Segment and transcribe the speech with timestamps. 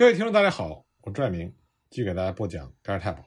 [0.00, 1.54] 各位听众，大家好，我拽明
[1.90, 3.20] 继续给大家播讲《盖尔太保》。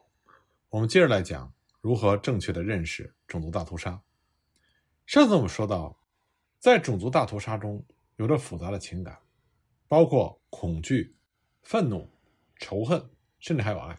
[0.69, 4.01] 我们接着来讲如何正确的认识种族大屠杀。
[5.05, 5.95] 上次我们说到，
[6.57, 9.19] 在种族大屠杀中有着复杂的情感，
[9.87, 11.15] 包括恐惧、
[11.61, 12.09] 愤怒、
[12.57, 13.95] 仇恨，甚至还有爱。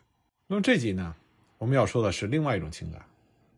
[0.48, 1.14] 那么这集呢，
[1.58, 3.08] 我们要说的是另外一种情感，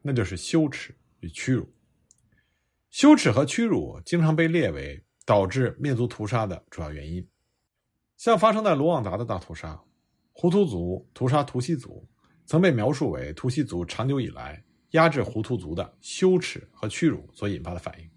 [0.02, 1.66] 那就是羞耻与屈辱。
[2.90, 7.26] 羞耻和屈辱经常被列为导致灭族屠杀的主要原因。
[8.16, 9.78] 像发生在卢旺达的大屠杀，
[10.32, 12.08] 胡图族屠杀图西族，
[12.46, 18.10] 曾被描述为图西族长久以来压制胡图族的羞耻和屈辱所引发的反应。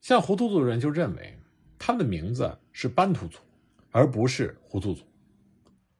[0.00, 1.38] 像胡图族人就认为，
[1.78, 3.38] 他们的名字是班图族，
[3.90, 5.04] 而不是胡图族。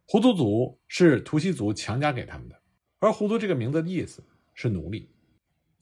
[0.06, 2.58] 胡图族是图西族强加给他们的，
[3.00, 5.10] 而胡图这个名字的意思是奴隶。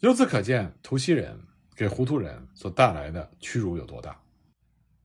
[0.00, 1.38] 由此可见，图西人
[1.76, 4.20] 给胡图人所带来的屈辱有多大。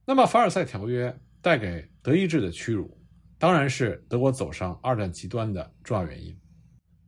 [0.05, 1.16] 那么，凡尔赛条约。
[1.41, 2.98] 带给德意志的屈辱，
[3.38, 6.38] 当然是德国走上二战极端的重要原因。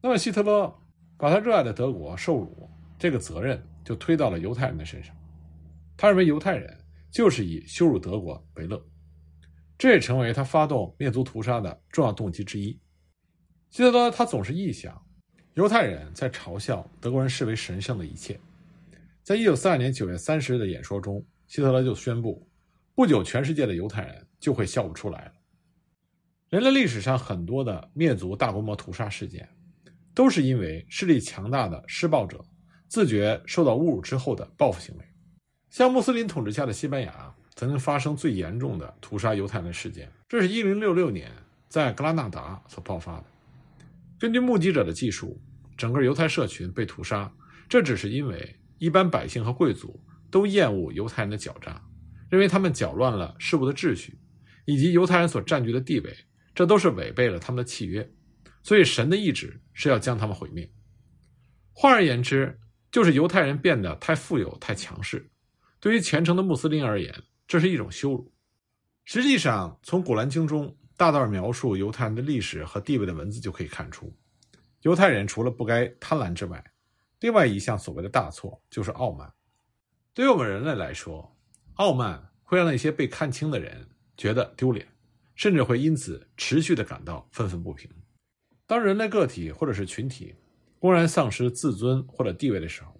[0.01, 0.73] 那么，希特勒
[1.17, 5.15] 把他热爱的德国受辱这个责任就推到了犹太人的身上。
[5.97, 6.75] 他认为犹太人
[7.11, 8.81] 就是以羞辱德国为乐，
[9.77, 12.79] 这也成为他发动灭族屠杀的重要动机之一。
[13.69, 14.99] 希特勒他总是臆想
[15.53, 18.39] 犹太人在嘲笑德国人视为神圣的一切。
[19.21, 22.47] 在一九四二年九月三十日的演说中，希特勒就宣布。
[23.01, 25.31] 不久，全世界的犹太人就会笑不出来了。
[26.49, 29.49] 人类历史上很多的灭族大规模屠杀事件，
[30.13, 32.45] 都是因为势力强大的施暴者
[32.87, 35.05] 自觉受到侮辱之后的报复行为。
[35.71, 41.31] 像穆斯林统治下的西班牙，曾经发生最严重的屠杀犹太人事件，这是一零六六年
[41.67, 43.25] 在格拉纳达所爆发的。
[44.19, 45.41] 根据目击者的记述，
[45.75, 47.33] 整个犹太社群被屠杀，
[47.67, 51.81] 这只是因为一般百姓和贵族都厌恶犹太人的狡诈。
[52.31, 54.17] 认为他们搅乱了事物的秩序，
[54.63, 56.17] 以及犹太人所占据的地位，
[56.55, 58.09] 这都是违背了他们的契约，
[58.63, 60.71] 所以神的意志是要将他们毁灭。
[61.73, 62.57] 换而言之，
[62.89, 65.29] 就是犹太人变得太富有、太强势。
[65.81, 67.13] 对于虔诚的穆斯林而言，
[67.45, 68.33] 这是一种羞辱。
[69.03, 74.15] 实际上，从《古兰经》中大段描述犹太人的历史和地位的文字就可以看出，
[74.83, 76.63] 犹太人除了不该贪婪之外，
[77.19, 79.29] 另外一项所谓的大错就是傲慢。
[80.13, 81.30] 对于我们人类来说，
[81.75, 83.87] 傲慢会让那些被看轻的人
[84.17, 84.87] 觉得丢脸，
[85.35, 87.89] 甚至会因此持续的感到愤愤不平。
[88.67, 90.35] 当人类个体或者是群体
[90.79, 92.99] 公然丧失自尊或者地位的时候，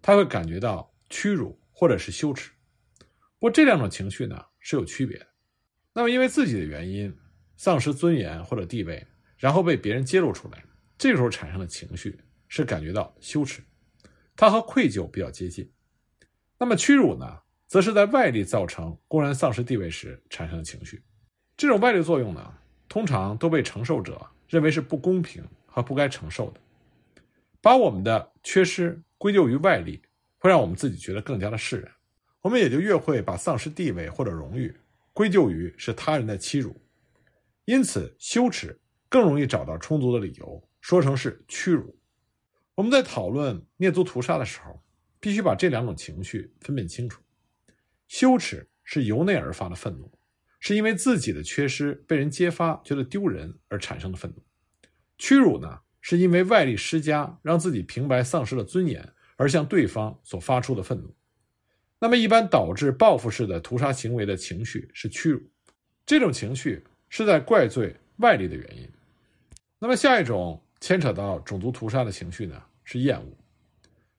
[0.00, 2.50] 他会感觉到屈辱或者是羞耻。
[3.38, 5.26] 不过这两种情绪呢是有区别的。
[5.92, 7.14] 那么因为自己的原因
[7.56, 9.06] 丧失尊严或者地位，
[9.36, 10.64] 然后被别人揭露出来，
[10.96, 13.62] 这时候产生的情绪是感觉到羞耻，
[14.36, 15.70] 它和愧疚比较接近。
[16.58, 17.40] 那么屈辱呢？
[17.70, 21.00] 则是在外力造成公然丧失地位时产生的情绪，
[21.56, 22.52] 这种外力作用呢，
[22.88, 26.60] 通常都被承受者认为是不公平和不该承受的。
[27.60, 30.02] 把我们的缺失归咎于外力，
[30.38, 31.92] 会让我们自己觉得更加的释然，
[32.40, 34.76] 我们也就越会把丧失地位或者荣誉
[35.12, 36.74] 归咎于是他人的欺辱，
[37.66, 38.76] 因此羞耻
[39.08, 41.96] 更容易找到充足的理由说成是屈辱。
[42.74, 44.82] 我们在讨论灭族屠杀的时候，
[45.20, 47.22] 必须把这两种情绪分辨清楚。
[48.10, 50.10] 羞耻是由内而发的愤怒，
[50.58, 54.42] 是因为自己的缺失被人揭发，觉得丢人而产生的愤怒；
[55.16, 61.14] 屈辱呢，是因为外力施加，让自己平白丧失了尊严而向对方所发出的愤怒。
[62.00, 65.40] 那么，一般导致报复式的屠杀行为的情绪是屈辱，
[66.04, 68.90] 这种情绪是在怪罪外力的原因。
[69.78, 73.38] 那么，下一种牵扯到种族屠杀的情绪呢，是厌恶。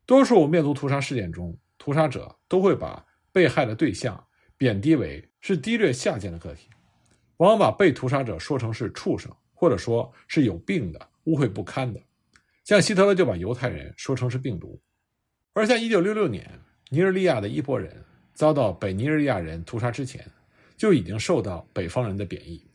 [0.06, 4.28] 多数灭族屠杀事件中，屠杀者都会把被害的对象
[4.58, 6.69] 贬低为是低劣下贱的个体，
[7.38, 12.00] 往往把被屠杀者说成是畜生，或者说是有病的、污秽不堪的。
[12.64, 14.80] 像希特勒就把犹太人说成是病毒，
[15.53, 16.59] 而像1966年
[16.90, 18.03] 尼日利亚的伊波人
[18.34, 20.25] 遭到北尼日利亚人屠杀之前，
[20.78, 22.66] 就已经受到北方人的贬义。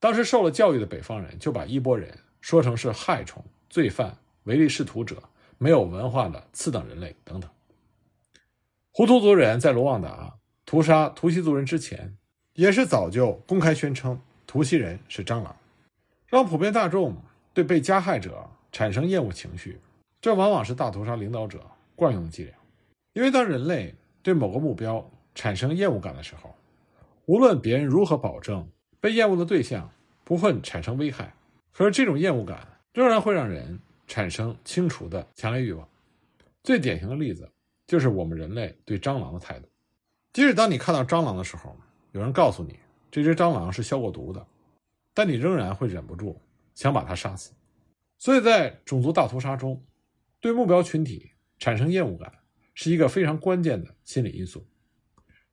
[0.00, 5.22] 当时受了教育的北方人就把伊波人说成是害虫、罪犯、唯利是图者、
[5.58, 7.48] 没有文化的次等人类等等。
[8.94, 10.34] 胡图族人在卢旺达
[10.66, 12.14] 屠杀图西族人之前，
[12.52, 15.56] 也是早就公开宣称图西人是蟑螂，
[16.26, 17.16] 让普遍大众
[17.54, 19.80] 对被加害者产生厌恶情绪。
[20.20, 21.58] 这往往是大屠杀领导者
[21.96, 22.52] 惯用的伎俩。
[23.14, 26.54] 因为当人类对某个目标产生厌恶感的时候，
[27.24, 28.68] 无论别人如何保证
[29.00, 29.90] 被厌恶的对象
[30.22, 31.32] 不会产生危害，
[31.72, 35.88] 可是这种厌恶感仍然会让人产生清除的强烈欲望。
[36.62, 37.48] 最典型的例子。
[37.92, 39.68] 就是我们人类对蟑螂的态度。
[40.32, 41.76] 即使当你看到蟑螂的时候，
[42.12, 42.78] 有人告诉你
[43.10, 44.46] 这只蟑螂是消过毒的，
[45.12, 46.40] 但你仍然会忍不住
[46.74, 47.52] 想把它杀死。
[48.16, 49.84] 所以在种族大屠杀中，
[50.40, 52.32] 对目标群体产生厌恶感
[52.72, 54.66] 是一个非常关键的心理因素。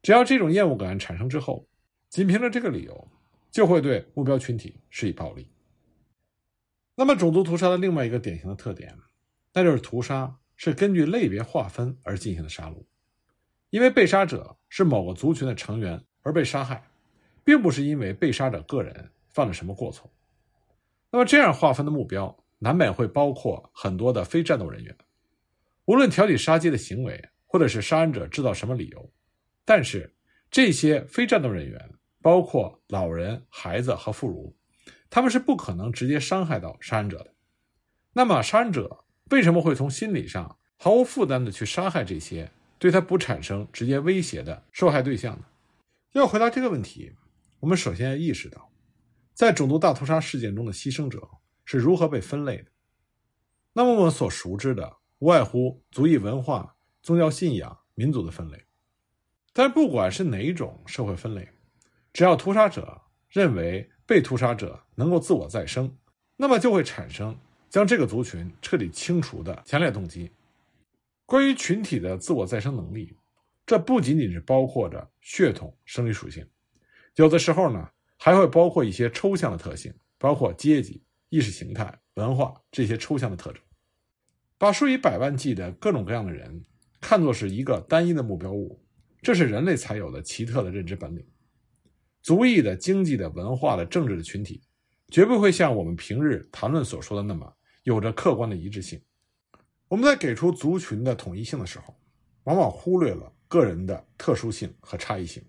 [0.02, 1.68] 只要这种厌恶感产生之后，
[2.08, 3.12] 仅凭着这个理由，
[3.52, 5.52] 就会对目标群体施以暴力。
[6.96, 8.98] 那么，种族屠杀的另外一个典型的特点，
[9.54, 12.84] 那就是屠杀是根据类别划分而进行的杀戮，
[13.70, 16.84] 因为被杀者是某个族群的成员而被杀害，
[17.46, 20.12] 并不是因为被杀者个人犯了什么过错。
[21.10, 24.94] 那么，这样划分的目标难免会包括很多的非战斗人员，
[25.86, 29.10] 无论挑起杀机的行为，或者是杀人者制造什么理由。
[29.64, 30.14] 但是，
[30.52, 31.90] 这些非战斗人员，
[32.22, 34.54] 包括老人、孩子和妇孺，
[35.10, 37.34] 他们是不可能直接伤害到杀人者的。
[38.12, 45.46] 那么，杀人者为什么会从心理上毫无负担的去杀害这些对他不产生直接威胁的受害对象呢？
[46.14, 47.14] 要回答这个问题，
[47.60, 48.72] 我们首先要意识到，
[49.34, 51.30] 在种族大屠杀事件中的牺牲者
[51.66, 52.66] 是如何被分类的。
[53.74, 58.66] 那么，我们所熟知的无外乎族裔文化、宗教信仰、民族的分类。
[59.54, 61.50] 但不管是哪一种社会分类，
[62.12, 65.96] 只要屠杀者认为被屠杀者能够自我再生，
[66.38, 67.38] 那么就会产生
[67.70, 70.32] 将这个族群彻底清除的强烈动机。
[71.26, 73.16] 关于群体的自我再生能力，
[73.66, 76.46] 这不仅仅是包括着血统、生理属性，
[77.16, 77.88] 有的时候呢
[78.18, 83.62] 还会包括一些抽象的特性，包括阶级、意识形态、文化这些抽象的特征。
[84.58, 86.66] 把数以百万计的各种各样的人
[87.00, 88.84] 看作是一个单一的目标物。
[89.22, 91.26] 这是人类才有的奇特的认知本领。
[92.22, 94.62] 族裔的、经济的、文化的、政治的群体，
[95.10, 97.54] 绝不会像我们平日谈论所说的那么
[97.90, 99.02] 有着客观的一致性。
[99.88, 102.00] 我们在给出族群的统一性的时候，
[102.44, 105.44] 往往忽略了个人的特殊性和差异性。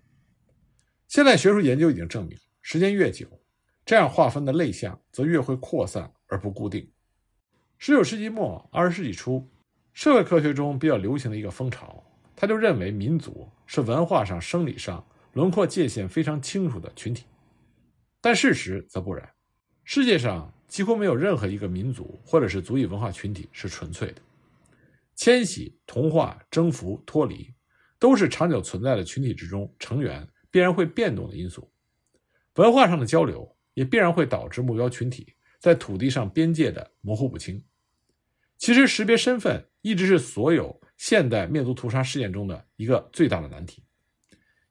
[1.07, 3.27] 现在学术研究已经证明，时间越久，
[3.85, 6.91] 这样划分的类项则越会扩散而不固定。
[7.77, 9.47] 十九世纪末、二十世纪初，
[9.93, 12.03] 社会科学中比较流行的一个风潮。
[12.35, 17.25] 他就认为民族是文化上、生理上轮廓界限非常清楚的群体，
[18.19, 19.29] 但事实则不然。
[19.83, 24.21] 世界上几乎没有任何一个民族或者是族裔文化群体是纯粹的。
[25.17, 27.53] 迁徙、同化、征服、脱离，
[27.99, 31.69] 都是长久存在的群体之中成员必然会变动的因素。
[32.55, 37.61] 文化上的交流也必然会导致目标群体在土地上边界的模糊不清。
[38.57, 40.79] 其实，识别身份一直是所有。
[40.95, 43.83] 现代灭族屠杀事件中的一个最大的难题，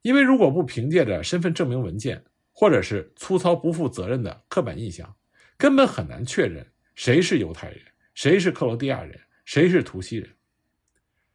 [0.01, 5.13] 因为如果不凭借着身份证明文件，或者是粗糙不负责任的刻板印象，
[5.61, 7.85] 根本很难确认谁是犹太人，
[8.15, 10.35] 谁是克罗地亚人，谁是图西人。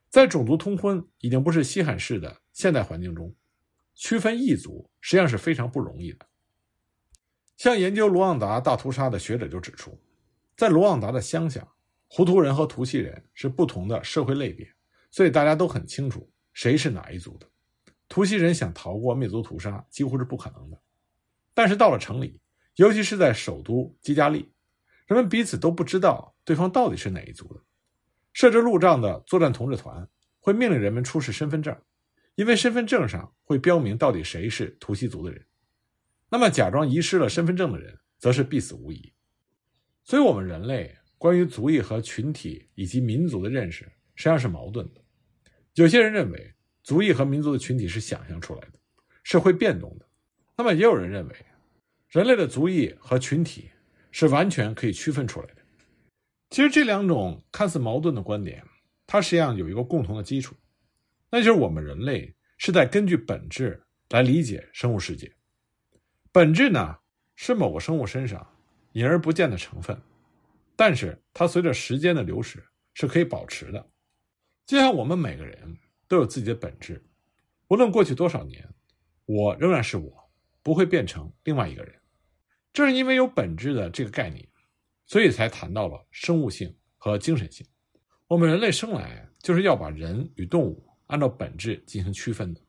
[0.10, 3.32] 在种族通婚已经不是稀罕事的现代环境中，
[3.94, 6.26] 区分异族实际上是非常不容易的。
[7.56, 9.96] 像研究卢旺达大屠杀的学者就指出，
[10.58, 11.64] 在卢旺达的乡下，
[12.08, 14.68] 胡图人和图西人是不同的社会类别。
[15.12, 17.48] 所以大家都很清楚谁是哪一族的。
[18.10, 20.82] 图西人想逃过灭族屠杀几乎是不可能的。
[21.54, 22.40] 但是到了城里，
[22.76, 24.52] 尤其是在首都基加利，
[25.08, 27.62] 人们彼此都不知道对方到底是哪一族的。
[28.34, 30.08] 设置路障的作战同志团
[30.40, 31.76] 会命令人们出示身份证，
[32.36, 35.46] 因为身份证上会标明到底谁是图西族的人。
[36.30, 39.14] 那么假装遗失了身份证的人，则是必死无疑。
[40.04, 45.02] 所以，我们人类关于族裔和群体以及民族的认识实际上是矛盾的。
[45.76, 46.54] 有些人认为
[46.84, 48.74] 族裔和民族的群体是想象出来的，
[49.24, 50.06] 是会变动的。
[50.58, 51.36] 那么也有人认为，
[52.16, 53.70] 人类的族裔和群体
[54.10, 55.56] 是完全可以区分出来的。
[56.50, 58.66] 其实这两种看似矛盾的观点，
[59.06, 60.56] 它实际上有一个共同的基础，
[61.30, 65.30] 那就是我们人类是在根据本质来理解生物世界。
[66.32, 66.96] 本质呢
[67.36, 68.50] 是某个生物身上
[68.94, 70.02] 隐而不见的成分，
[70.78, 73.90] 但是它随着时间的流逝是可以保持的。
[74.66, 77.04] 就像我们每个人都有自己的本质，
[77.68, 78.66] 无论过去多少年，
[79.26, 80.32] 我仍然是我，
[80.64, 81.94] 不会变成另外一个人。
[82.76, 84.46] 正是因为有本质的这个概念，
[85.06, 87.66] 所以才谈到了生物性和精神性。
[88.28, 92.60] 我们人类生来就是要把人与动物按照本质进行区分的。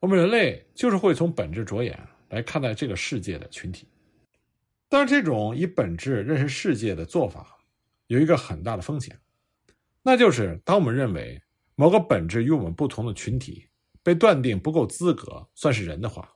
[0.00, 3.86] 我们人类就是会从本质着眼来看待这个世界的群体。
[4.88, 7.58] 但是，这种以本质认识世界的做法，
[8.06, 9.18] 有一个很大的风险。
[10.02, 11.42] 那就是当我们认为
[11.74, 13.68] 某个本质与我们不同的群体
[14.02, 16.32] 被断定不够资格算是人的话，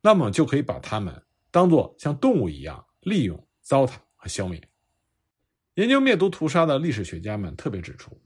[0.00, 1.22] 那么就可以把他们
[1.58, 4.62] 当作像动物一样利用、糟蹋和消灭。
[5.74, 8.16] 研究灭毒屠杀的历史学家们特别指出，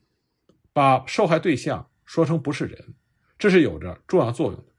[0.71, 2.95] 把受害对象说成不是人，
[3.39, 4.75] 这是有着重要作用的。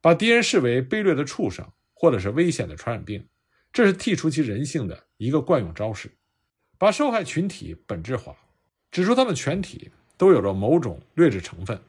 [0.00, 1.64] 把敌人视为卑劣的畜生
[1.94, 3.24] 或者是危险的传染病，
[3.72, 6.10] 这是剔除其人性的一个惯用招式，
[6.78, 8.36] 把受害群体本质化，
[8.90, 11.80] 指出他们全体都有着某种劣质成分，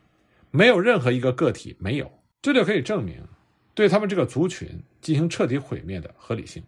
[0.52, 2.12] 没有任何一个个体没有，
[2.44, 3.28] 这就可以证明
[3.74, 6.64] 对他们这个族群进行彻底毁灭的合理性。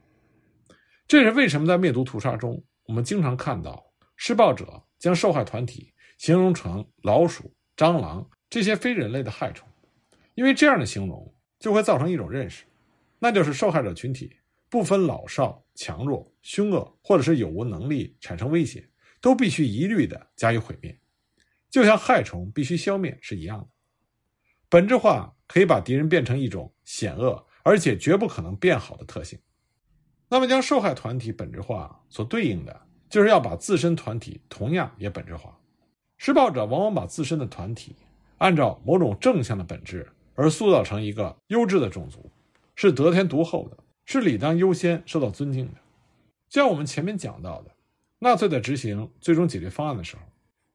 [1.07, 9.67] 这也是为什么在灭族屠杀中，我们经常看到施暴者将受害团体形容成老鼠、蟑螂这些非人类的害虫，
[10.33, 12.63] 因为这样的形容就会造成一种认识，
[13.19, 14.35] 那就是受害者群体
[14.69, 18.89] 不分老少、强弱、凶恶，或者是有无能力产生威胁，
[19.21, 20.97] 都必须一律的加以毁灭，
[21.69, 23.67] 就像害虫必须消灭是一样的。
[24.69, 29.39] 本质化可以把敌人变成一种险恶而且绝不可能变好的特性。
[30.27, 35.57] 那么，将受害团体本质化所对应的，就是要把自身团体同样也本质化。
[36.17, 37.95] 施暴者往往把自身的团体
[38.37, 42.29] 按照某种正向的本质而塑造成一个优质的种族，
[42.75, 45.73] 是得天独厚的，是理当优先受到尊敬的。
[46.49, 47.71] 像我们前面讲到的，
[48.19, 50.21] 纳粹在执行最终解决方案的时候，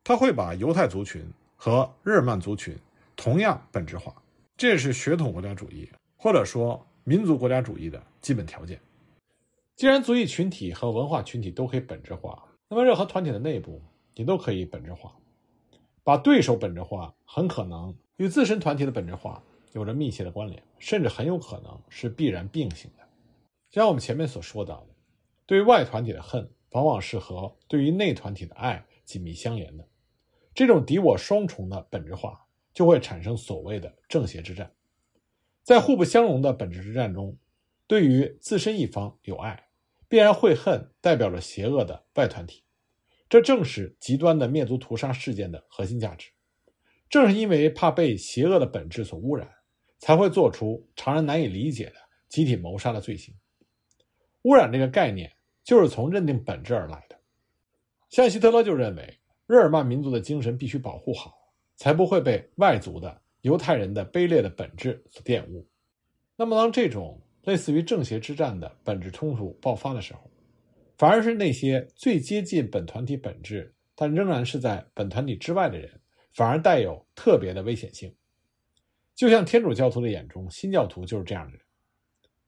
[0.04, 1.24] 他会把犹太族群
[1.56, 2.76] 和日耳曼族群
[3.16, 4.14] 同样本质化，
[4.60, 5.88] 这是血统国家主义
[6.18, 8.78] 或者说民族国家主义的基本条件。
[9.74, 13.80] 既然族裔群体和文化群体都可以本质化，那么任何团体的内部
[14.16, 15.16] 也都可以本质化。
[16.04, 23.04] 把对手本质化，很可能与自身团体的本质化有着密切的关联，甚至很有可能是必然并行的。
[23.70, 24.78] 就像我们前面所说的，
[25.46, 29.88] 对外团体的恨，往往是和对于内团体的爱紧密相连的。
[30.52, 34.72] 这种敌我双重的本质化，就会产生所谓的正邪之战。
[35.62, 37.36] 在互不相容的本质之战中，
[37.86, 39.66] 对于自身一方有爱。
[40.08, 42.64] 必然会恨代表着邪恶的外团体，
[43.28, 46.32] 这正是极端的灭族屠杀事件的核心价值。
[47.08, 49.48] 正是因为怕被邪恶的本质所污染，
[50.00, 51.94] 才会做出常人难以理解的
[52.28, 53.32] 集体谋杀的罪行。
[54.42, 57.16] 污染这个概念就是从认定本质而来的。
[58.08, 61.39] 像希特勒就认为，日耳曼民族的精神必须保护好，
[61.80, 65.66] 才不会被外族的犹太人的卑劣的本质所玷污。
[66.36, 70.30] 那么，当这种类似于正邪之战的本质冲突爆发的时候，
[70.98, 75.90] 反而是那些最接近本团体本质，但仍然是在本团体之外的人，
[76.34, 78.14] 反而带有特别的危险性。
[79.14, 81.62] 就像天主教徒的眼中，新教徒就是这样的人。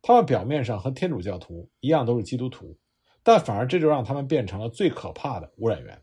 [0.03, 2.77] 他们表面上和天主教徒一样都是基督徒，
[3.23, 5.99] 但反而这就让他们变成了最可怕的污染源。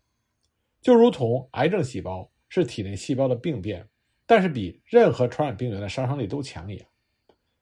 [0.81, 3.88] 就如同癌症细胞是体内细胞的病变，
[4.25, 6.89] 但是比任何传染病源的杀伤力都强一样。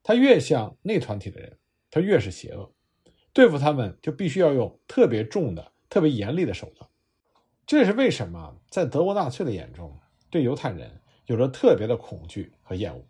[0.01, 1.59] 他越像内团体的人，
[1.91, 2.73] 他越是邪恶，
[3.33, 6.89] 对付他们就必须要用特别重的、特别严厉的手段。
[7.65, 13.05] 这也是为什么在德国纳粹的眼中，对犹太人有着特别的恐惧和厌恶，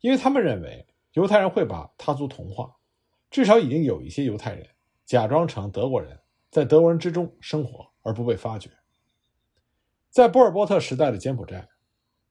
[0.00, 2.76] 因为他们认为犹太人会把他族同化，
[3.28, 4.64] 至少已经有一些犹太人
[5.04, 6.16] 假装成德国人，
[6.50, 8.70] 在德国人之中生活而不被发觉。
[10.12, 11.66] 在波尔波特时代的柬埔寨，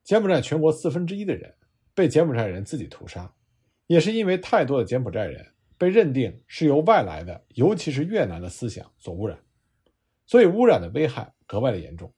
[0.04, 1.52] 柬埔寨全国四分之一的人
[1.92, 3.28] 被柬埔寨人自己屠杀。
[3.88, 5.44] 也是因为太多的柬埔寨人
[5.76, 9.36] 被认定是由外来的，尤其是越南的思想所污染，
[10.26, 12.08] 所以污染的危害格外的严重。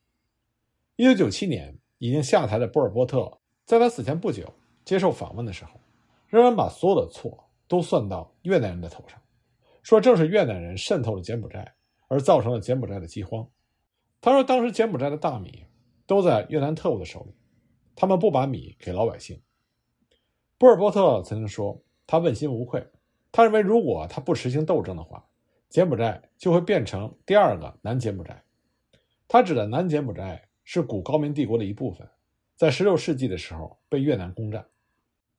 [0.97, 4.47] 一九九七年已经下台的波尔波特，在他死前不久
[4.85, 5.81] 接受访问的时候，
[6.27, 9.19] 仍然把所有的错都算到越南人的头上，
[9.81, 11.73] 说正是越南人渗透了柬埔寨，
[12.07, 13.43] 而造成了柬埔寨的饥荒。
[14.25, 15.65] 他说，当时柬埔寨的大米
[16.07, 17.35] 都在越南特务的手里，
[17.95, 19.39] 他们不把米给老百姓。
[20.57, 22.87] 波尔波特曾经说：“他问心无愧，
[23.31, 25.23] 他认为如果他不实行斗争的话，
[25.69, 28.43] 柬埔寨就会变成第二个南柬埔寨。
[29.27, 32.09] 他指的南柬埔寨是古高棉帝国的一部分，
[32.55, 34.65] 在16世纪的时候被越南攻占。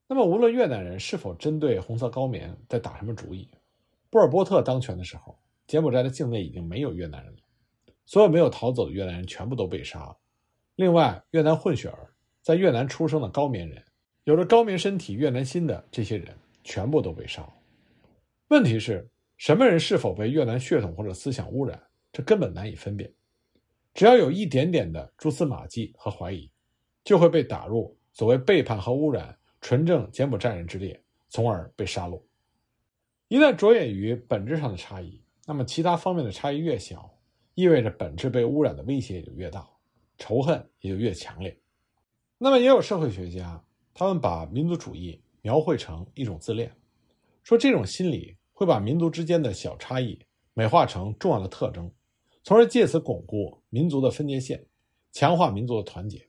[0.07, 3.50] 那么，无论越南人是否针对红色高棉在打什么主意，
[4.11, 7.38] 波尔波特当权的时候，柬埔寨的境内已经没有越南人了，
[8.07, 10.17] 所有没有逃走的越南人全部都被杀。
[10.77, 13.83] 另外，越南混血儿在越南出生的高棉人。”
[14.27, 17.49] 有着高棉身体、越南心的这些人，全部都被杀。
[18.49, 21.81] 问题是，什么人是否被越南血统或者思想污染，
[22.13, 23.09] 这根本难以分辨。
[23.95, 26.51] 只要有一点点的蛛丝马迹和怀疑，
[27.05, 32.21] 就会被打入所谓背叛和污染纯正柬埔寨人之列，从而被杀戮。
[33.29, 37.16] 一旦着眼于本质上的差异，那么其他方面的差异越小，
[37.57, 39.67] 意味着本质被污染的威胁也就越大，
[40.19, 41.59] 仇恨也就越强烈。
[42.37, 43.65] 那么，也有社会学家。
[43.95, 46.71] 他们把民族主义描绘成一种自恋，
[47.43, 50.21] 说这种心理会把民族之间的小差异
[50.53, 51.91] 美化成重要的特征，
[52.45, 54.67] 从而借此巩固民族的分界线，
[55.13, 56.29] 强化民族的团结。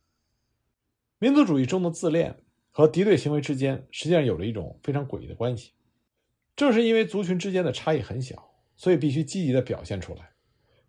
[1.19, 2.41] 民族主义中的自恋
[2.72, 5.74] 和敌对行为之间实际上有着一种非常诡异的关系。
[6.55, 10.31] 正是因为族群之间的差异很小，所以必须积极的表现出来。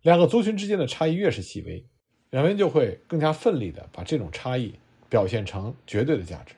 [0.01, 1.85] 两个族群之间的差异越是细微，
[2.29, 4.73] 两边就会更加奋力的把这种差异
[5.09, 6.55] 表现成绝对的价值。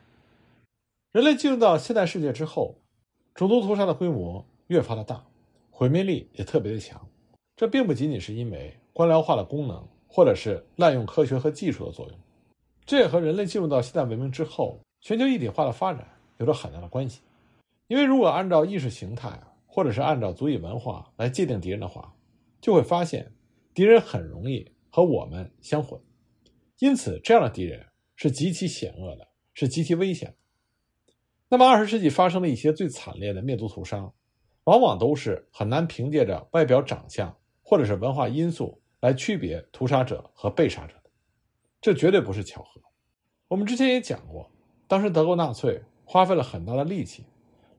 [1.12, 2.76] 人类进入到现代世界之后，
[3.34, 5.24] 种族屠杀的规模越发的大，
[5.72, 7.02] 毁灭力也特别的强。
[7.56, 12.18] 这并不仅仅是因为官僚化的功能，或者是滥用科学和技术的作用，
[12.86, 16.08] 这也和人类进入到现代文明之后，全球一体化的发展
[16.38, 17.22] 有着很大的关系。
[17.88, 22.14] 因为如果按照意识形态，或者是按照族裔文化来界定敌人的话，
[22.62, 23.34] 就会发现
[23.74, 26.00] 敌人很容易和我们相混，
[26.78, 30.36] 因此这样的敌人是极其险恶的，是极其危险的。
[31.50, 34.14] 那么，二十世纪发生的一些最惨烈的灭族屠杀，
[34.66, 41.10] 往往都是很难凭借着外表长相或者是文化因素来区别屠杀者和被杀者的。
[41.82, 42.82] 这绝对不是巧合。
[43.48, 44.50] 我们之前也讲过，
[44.88, 47.26] 当时德国纳粹花费了很大的力气，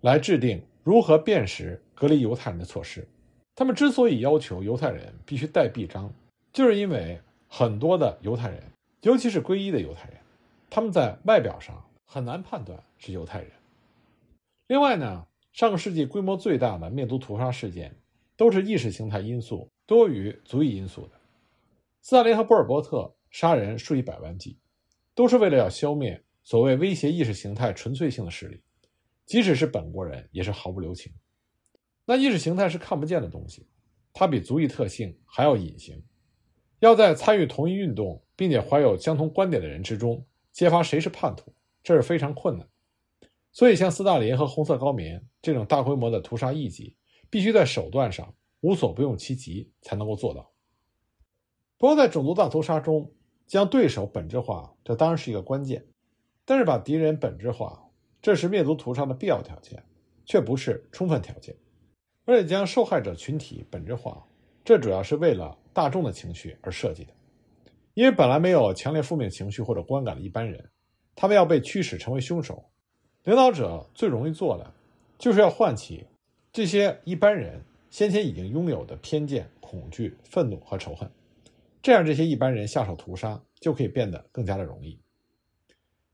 [0.00, 3.08] 来制定如何辨识隔离犹太人的措施。
[3.54, 6.12] 他们之所以要求犹太人必须戴臂章，
[6.52, 8.62] 就是因为很多的犹太人，
[9.02, 10.18] 尤其是皈依的犹太人，
[10.71, 13.50] 他们在外表上很难判断是犹太人。
[14.68, 17.94] 另外呢，上个世纪规模最大的灭族屠杀事件，
[18.37, 21.11] 都是意识形态因素多于族裔因素的。
[22.00, 24.59] 斯大林和波尔波特杀人数以百万计，
[25.14, 28.62] 都是为了要消灭所谓威胁意识形态纯粹性的势力，
[29.26, 31.12] 即使是本国人也是毫不留情。
[32.04, 33.66] 那意识形态是看不见的东西，
[34.12, 36.02] 它比族裔特性还要隐形，
[36.80, 42.68] 要在参与同一运动并且怀有相同观点的人之中揭发谁是叛徒，这是非常困难。
[43.52, 46.97] 所以，像斯大林和红色高棉这种大规模的屠杀异己，
[47.28, 50.52] 必须在手段上无所不用其极才能够做到。
[51.78, 53.12] 不过，在种族大屠杀中，
[53.47, 55.82] 将对手本质化，这当然是一个关键；
[56.44, 57.90] 但是，把敌人本质化，
[58.23, 59.85] 这是灭族屠杀的必要条件，
[60.25, 61.54] 却不是充分条件。
[62.24, 64.24] 而且，将受害者群体本质化，
[64.64, 67.12] 这主要是为了大众的情绪而设计的。
[67.94, 70.64] 因为本来没有强烈负面情绪或者观感的一般人，
[71.14, 72.64] 他们要被驱使成为凶手。
[73.24, 74.72] 领导者最容易做的，
[75.18, 76.06] 就是要唤起
[76.52, 81.11] 这些一般人先前已经拥有的偏见、恐惧、愤怒和仇恨，
[81.82, 84.98] 这样这些一般人下手屠杀就可以变得更加的容易。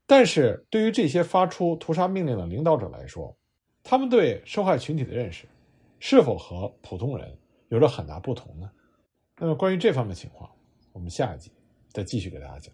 [0.05, 3.35] 但是对于这些发出屠杀命令的领导者来说，
[3.83, 5.47] 他们对受害群体的认识，
[5.99, 8.71] 是否和普通人有着很大不同呢？
[9.37, 10.49] 那么关于这方面情况，
[10.91, 11.51] 我们下一集
[11.89, 12.73] 再继续给大家讲。